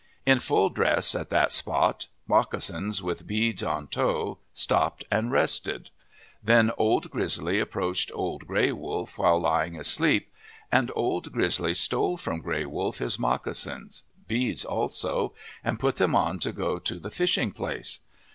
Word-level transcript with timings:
In 0.25 0.39
full 0.39 0.69
dress, 0.69 1.13
at 1.13 1.29
that 1.29 1.51
spot, 1.51 2.07
moccasins 2.27 3.03
with 3.03 3.27
beads 3.27 3.61
on 3.61 3.85
toe, 3.85 4.39
stopped 4.51 5.03
and 5.11 5.31
rested. 5.31 5.91
Then 6.43 6.71
Old 6.75 7.11
Grizzly 7.11 7.59
approached 7.59 8.09
Old 8.15 8.47
Gray 8.47 8.71
Wolf 8.71 9.19
while 9.19 9.39
lying 9.39 9.75
asleep. 9.77 10.33
And 10.71 10.91
Old 10.95 11.31
Grizzly 11.31 11.75
stole 11.75 12.17
from 12.17 12.41
Gray 12.41 12.65
Wolf 12.65 12.97
his 12.97 13.19
moccasins, 13.19 14.01
beads 14.27 14.65
also, 14.65 15.35
and 15.63 15.79
put 15.79 15.97
them 15.97 16.15
on 16.15 16.39
to 16.39 16.51
go 16.51 16.79
to 16.79 16.97
the 16.97 17.11
fishing 17.11 17.51
place. 17.51 17.99